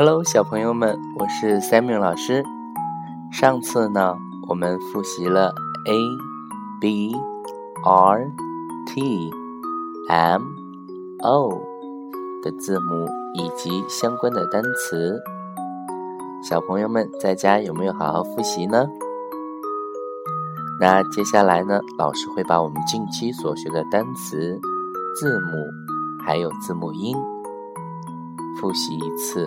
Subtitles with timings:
[0.00, 2.42] Hello，小朋友们，我是 Samuel 老师。
[3.30, 4.16] 上次呢，
[4.48, 5.48] 我们复习了
[5.86, 5.92] A、
[6.80, 7.14] B、
[7.84, 8.32] R、
[8.86, 9.30] T、
[10.08, 10.42] M、
[11.22, 11.50] O
[12.42, 15.20] 的字母以及相关的单词。
[16.42, 18.88] 小朋友们在家有没有好好复习呢？
[20.80, 24.58] 那接下来呢，老师会把我们近期所学的单词、
[25.14, 25.66] 字母
[26.24, 27.14] 还有字母音
[28.58, 29.46] 复习一次。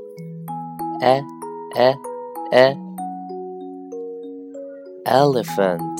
[1.01, 1.17] e
[1.73, 1.97] e
[2.51, 2.77] e
[5.05, 5.97] elephant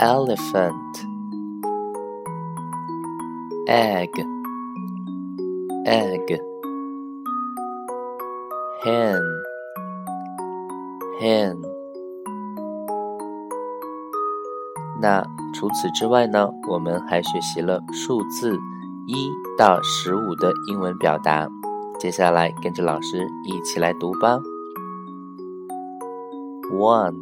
[0.00, 0.94] elephant
[3.66, 4.10] egg
[5.86, 6.40] egg
[8.84, 9.20] hen
[11.20, 11.56] hen
[15.02, 18.56] 那除此之外呢，我们还学习了数字
[19.08, 21.50] 一到十五的英文表达。
[22.00, 24.40] 接下来跟着老师一起来读吧。
[26.72, 27.12] One,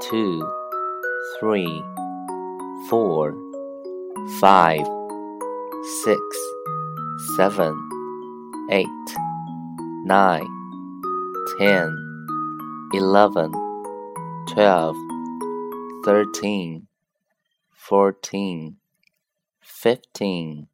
[0.00, 0.44] two,
[1.40, 1.82] three,
[2.88, 3.34] four,
[4.40, 4.84] five,
[6.04, 6.20] six,
[7.36, 7.74] seven,
[8.68, 8.86] eight,
[10.06, 10.46] nine,
[11.58, 11.90] ten,
[12.94, 13.50] eleven,
[14.46, 14.94] twelve,
[16.04, 16.86] thirteen,
[17.76, 18.76] fourteen,
[19.60, 20.70] fifteen.